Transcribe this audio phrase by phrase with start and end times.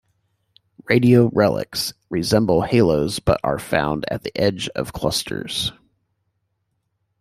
[0.89, 5.73] Radio relics resemble haloes but are found at the edge of clusters.